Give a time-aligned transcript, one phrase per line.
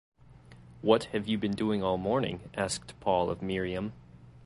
[0.81, 3.93] “What have you been doing all morning?” asked Paul of Miriam.